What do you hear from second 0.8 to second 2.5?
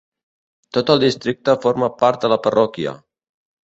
el districte forma part de la